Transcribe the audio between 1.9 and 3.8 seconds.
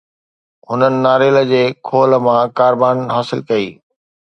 خول مان ڪاربان حاصل ڪئي